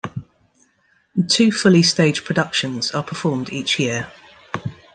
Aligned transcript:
Two 1.29 1.51
fully 1.51 1.83
staged 1.83 2.25
productions 2.25 2.89
are 2.89 3.03
performed 3.03 3.51
each 3.53 3.79
year. 3.79 4.11